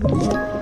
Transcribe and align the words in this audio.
Thank 0.00 0.32
you. 0.32 0.57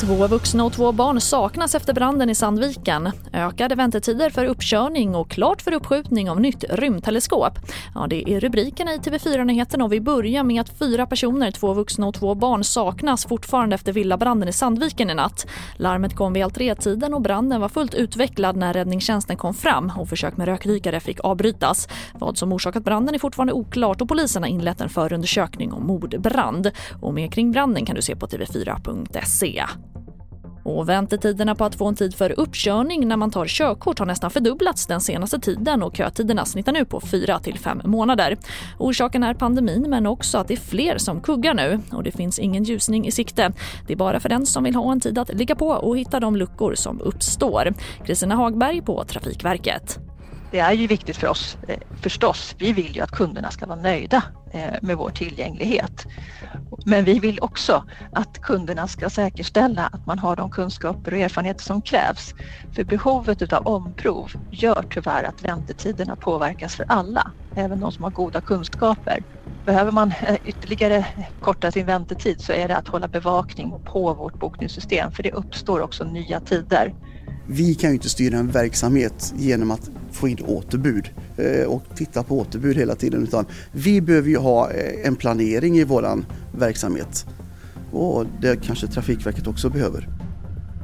Två 0.00 0.26
vuxna 0.26 0.64
och 0.64 0.72
två 0.72 0.92
barn 0.92 1.20
saknas 1.20 1.74
efter 1.74 1.94
branden 1.94 2.30
i 2.30 2.34
Sandviken. 2.34 3.10
Ökade 3.32 3.74
väntetider 3.74 4.30
för 4.30 4.44
uppkörning 4.44 5.14
och 5.14 5.30
klart 5.30 5.62
för 5.62 5.72
uppskjutning 5.72 6.30
av 6.30 6.40
nytt 6.40 6.64
rymdteleskop. 6.70 7.58
Ja, 7.94 8.06
det 8.06 8.30
är 8.30 8.40
rubrikerna 8.40 8.94
i 8.94 8.98
TV4-nyheterna 8.98 9.84
och 9.84 9.92
vi 9.92 10.00
börjar 10.00 10.44
med 10.44 10.60
att 10.60 10.78
fyra 10.78 11.06
personer, 11.06 11.50
två 11.50 11.74
vuxna 11.74 12.06
och 12.06 12.14
två 12.14 12.34
barn 12.34 12.64
saknas 12.64 13.26
fortfarande 13.26 13.74
efter 13.74 13.92
villabranden 13.92 14.48
i 14.48 14.52
Sandviken 14.52 15.10
i 15.10 15.14
natt. 15.14 15.46
Larmet 15.76 16.16
kom 16.16 16.32
vid 16.32 16.78
tiden 16.80 17.14
och 17.14 17.22
branden 17.22 17.60
var 17.60 17.68
fullt 17.68 17.94
utvecklad 17.94 18.56
när 18.56 18.72
räddningstjänsten 18.72 19.36
kom 19.36 19.54
fram 19.54 19.92
och 19.98 20.08
försök 20.08 20.36
med 20.36 20.48
rökdykare 20.48 21.00
fick 21.00 21.20
avbrytas. 21.24 21.88
Vad 22.14 22.38
som 22.38 22.52
orsakat 22.52 22.84
branden 22.84 23.14
är 23.14 23.18
fortfarande 23.18 23.52
oklart 23.52 24.00
och 24.00 24.08
polisen 24.08 24.42
har 24.42 24.50
inlett 24.50 24.80
en 24.80 24.88
förundersökning 24.88 25.72
om 25.72 25.86
mordbrand. 25.86 26.70
Och 27.00 27.14
mer 27.14 27.28
kring 27.28 27.52
branden 27.52 27.86
kan 27.86 27.96
du 27.96 28.02
se 28.02 28.16
på 28.16 28.26
tv4.se. 28.26 29.64
Och 30.76 30.88
väntetiderna 30.88 31.54
på 31.54 31.64
att 31.64 31.74
få 31.74 31.86
en 31.86 31.94
tid 31.94 32.14
för 32.14 32.40
uppkörning 32.40 33.08
när 33.08 33.16
man 33.16 33.30
tar 33.30 33.46
körkort 33.46 33.98
har 33.98 34.06
nästan 34.06 34.30
fördubblats 34.30 34.86
den 34.86 35.00
senaste 35.00 35.38
tiden 35.38 35.82
och 35.82 35.96
kötiderna 35.96 36.44
snittar 36.44 36.72
nu 36.72 36.84
på 36.84 37.00
4 37.00 37.38
till 37.38 37.58
5 37.58 37.80
månader. 37.84 38.36
Orsaken 38.78 39.22
är 39.22 39.34
pandemin 39.34 39.86
men 39.88 40.06
också 40.06 40.38
att 40.38 40.48
det 40.48 40.54
är 40.54 40.60
fler 40.60 40.98
som 40.98 41.20
kuggar 41.20 41.54
nu 41.54 41.80
och 41.92 42.02
det 42.02 42.12
finns 42.12 42.38
ingen 42.38 42.64
ljusning 42.64 43.06
i 43.06 43.10
sikte. 43.10 43.52
Det 43.86 43.92
är 43.92 43.96
bara 43.96 44.20
för 44.20 44.28
den 44.28 44.46
som 44.46 44.64
vill 44.64 44.74
ha 44.74 44.92
en 44.92 45.00
tid 45.00 45.18
att 45.18 45.34
ligga 45.34 45.54
på 45.54 45.68
och 45.68 45.98
hitta 45.98 46.20
de 46.20 46.36
luckor 46.36 46.74
som 46.74 47.00
uppstår. 47.00 47.74
Kristina 48.04 48.34
Hagberg 48.34 48.82
på 48.82 49.04
Trafikverket. 49.04 49.98
Det 50.50 50.58
är 50.58 50.72
ju 50.72 50.86
viktigt 50.86 51.16
för 51.16 51.26
oss 51.26 51.56
eh, 51.68 51.76
förstås. 52.02 52.54
Vi 52.58 52.72
vill 52.72 52.96
ju 52.96 53.02
att 53.02 53.10
kunderna 53.10 53.50
ska 53.50 53.66
vara 53.66 53.80
nöjda 53.80 54.22
eh, 54.52 54.74
med 54.82 54.96
vår 54.96 55.10
tillgänglighet. 55.10 56.06
Men 56.84 57.04
vi 57.04 57.18
vill 57.18 57.38
också 57.40 57.84
att 58.12 58.40
kunderna 58.42 58.88
ska 58.88 59.10
säkerställa 59.10 59.86
att 59.86 60.06
man 60.06 60.18
har 60.18 60.36
de 60.36 60.50
kunskaper 60.50 61.14
och 61.14 61.18
erfarenheter 61.18 61.62
som 61.62 61.82
krävs. 61.82 62.34
För 62.74 62.84
behovet 62.84 63.52
av 63.52 63.66
omprov 63.66 64.32
gör 64.50 64.84
tyvärr 64.90 65.24
att 65.24 65.44
väntetiderna 65.44 66.16
påverkas 66.16 66.76
för 66.76 66.84
alla, 66.88 67.30
även 67.54 67.80
de 67.80 67.92
som 67.92 68.04
har 68.04 68.10
goda 68.10 68.40
kunskaper. 68.40 69.22
Behöver 69.66 69.92
man 69.92 70.12
eh, 70.26 70.36
ytterligare 70.44 71.06
korta 71.40 71.70
sin 71.70 71.86
väntetid 71.86 72.40
så 72.40 72.52
är 72.52 72.68
det 72.68 72.76
att 72.76 72.88
hålla 72.88 73.08
bevakning 73.08 73.72
på 73.84 74.14
vårt 74.14 74.40
bokningssystem 74.40 75.12
för 75.12 75.22
det 75.22 75.32
uppstår 75.32 75.80
också 75.80 76.04
nya 76.04 76.40
tider. 76.40 76.94
Vi 77.46 77.74
kan 77.74 77.90
ju 77.90 77.94
inte 77.94 78.08
styra 78.08 78.38
en 78.38 78.50
verksamhet 78.50 79.34
genom 79.36 79.70
att 79.70 79.90
få 80.12 80.28
in 80.28 80.38
återbud 80.46 81.10
eh, 81.36 81.66
och 81.66 81.82
titta 81.94 82.22
på 82.22 82.38
återbud 82.38 82.76
hela 82.76 82.94
tiden 82.94 83.22
utan 83.22 83.46
vi 83.72 84.00
behöver 84.00 84.28
ju 84.28 84.36
ha 84.36 84.70
eh, 84.70 85.06
en 85.06 85.16
planering 85.16 85.78
i 85.78 85.84
våran 85.84 86.26
verksamhet 86.52 87.26
och 87.92 88.26
det 88.40 88.64
kanske 88.64 88.86
Trafikverket 88.86 89.46
också 89.46 89.70
behöver. 89.70 90.08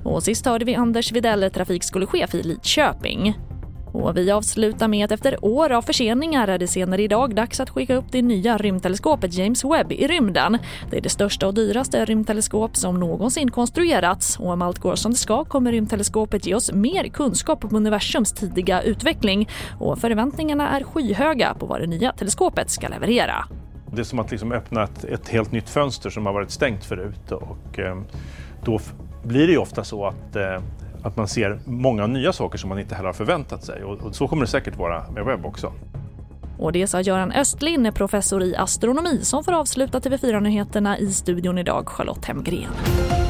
Och 0.05 0.23
sist 0.23 0.47
hörde 0.47 0.65
vi 0.65 0.75
Anders 0.75 1.13
Videll, 1.13 1.51
trafikskolechef 1.51 2.35
i 2.35 2.43
Lidköping. 2.43 3.35
Och 3.93 4.17
vi 4.17 4.31
avslutar 4.31 4.89
med 4.89 5.05
att 5.05 5.13
efter 5.13 5.45
år 5.45 5.73
av 5.73 5.83
förseningar 5.83 6.49
är 6.49 6.59
det 6.59 6.67
senare 6.67 7.03
idag 7.03 7.35
dags 7.35 7.61
att 7.61 7.71
skicka 7.71 7.97
upp 7.97 8.05
det 8.11 8.23
nya 8.23 8.59
rymdteleskopet 8.59 9.35
James 9.35 9.65
Webb 9.65 9.93
i 9.93 10.07
rymden. 10.07 10.59
Det 10.91 10.97
är 10.97 11.01
det 11.01 11.09
största 11.09 11.47
och 11.47 11.55
dyraste 11.55 12.05
rymdteleskop 12.05 12.77
som 12.77 13.01
någonsin 13.01 13.51
konstruerats 13.51 14.39
och 14.39 14.51
om 14.51 14.63
allt 14.63 14.79
går 14.79 14.95
som 14.95 15.13
det 15.13 15.19
ska 15.19 15.45
kommer 15.45 15.73
rymdteleskopet 15.73 16.47
ge 16.47 16.55
oss 16.55 16.73
mer 16.73 17.09
kunskap 17.09 17.65
om 17.65 17.77
universums 17.77 18.33
tidiga 18.33 18.83
utveckling 18.83 19.49
och 19.79 19.99
förväntningarna 19.99 20.69
är 20.69 20.85
skyhöga 20.85 21.55
på 21.55 21.67
vad 21.67 21.81
det 21.81 21.87
nya 21.87 22.13
teleskopet 22.13 22.71
ska 22.71 22.89
leverera. 22.89 23.45
Det 23.97 24.03
är 24.03 24.05
som 24.05 24.19
att 24.19 24.31
liksom 24.31 24.53
öppna 24.53 24.83
ett, 24.83 25.05
ett 25.05 25.29
helt 25.29 25.53
nytt 25.53 25.69
fönster 25.69 26.11
som 26.11 26.27
har 26.27 26.33
varit 26.33 26.51
stängt 26.51 26.85
förut 26.85 27.33
och 27.33 27.79
eh, 27.79 27.97
då 28.65 28.81
blir 29.23 29.47
det 29.47 29.53
ju 29.53 29.59
ofta 29.59 29.85
så 29.85 30.07
att 30.07 30.37
eh, 30.37 30.61
att 31.07 31.17
man 31.17 31.29
ser 31.29 31.59
många 31.65 32.07
nya 32.07 32.33
saker 32.33 32.59
som 32.59 32.69
man 32.69 32.79
inte 32.79 32.95
heller 32.95 33.07
har 33.07 33.15
förväntat 33.15 33.65
sig. 33.65 33.85
Och, 33.85 34.15
så 34.15 34.29
kommer 34.29 34.43
det 34.45 34.51
säkert 34.51 34.77
vara 34.77 35.11
med 35.11 35.25
webb 35.25 35.47
också. 35.47 35.73
Och 36.59 36.73
det 36.73 36.87
sa 36.87 37.01
Göran 37.01 37.33
Östlin, 37.33 37.93
professor 37.95 38.43
i 38.43 38.57
astronomi 38.57 39.21
som 39.23 39.45
får 39.45 39.53
avsluta 39.53 39.99
TV4-nyheterna 39.99 40.99
i 40.99 41.13
studion 41.13 41.59
idag, 41.59 41.89
Charlotte 41.89 42.25
Hemgren. 42.25 43.26